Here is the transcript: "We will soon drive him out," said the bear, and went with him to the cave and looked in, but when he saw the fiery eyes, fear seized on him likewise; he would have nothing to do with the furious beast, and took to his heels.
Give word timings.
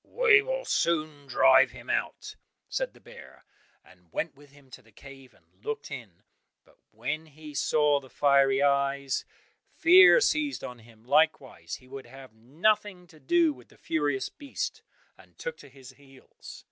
"We 0.03 0.41
will 0.41 0.65
soon 0.65 1.27
drive 1.27 1.69
him 1.69 1.87
out," 1.87 2.35
said 2.67 2.95
the 2.95 2.99
bear, 2.99 3.45
and 3.85 4.11
went 4.11 4.33
with 4.33 4.49
him 4.49 4.71
to 4.71 4.81
the 4.81 4.91
cave 4.91 5.31
and 5.31 5.63
looked 5.63 5.91
in, 5.91 6.23
but 6.65 6.79
when 6.89 7.27
he 7.27 7.53
saw 7.53 7.99
the 7.99 8.09
fiery 8.09 8.63
eyes, 8.63 9.25
fear 9.75 10.19
seized 10.19 10.63
on 10.63 10.79
him 10.79 11.03
likewise; 11.05 11.75
he 11.75 11.87
would 11.87 12.07
have 12.07 12.33
nothing 12.33 13.05
to 13.09 13.19
do 13.19 13.53
with 13.53 13.69
the 13.69 13.77
furious 13.77 14.27
beast, 14.27 14.81
and 15.19 15.37
took 15.37 15.55
to 15.57 15.69
his 15.69 15.91
heels. 15.91 16.59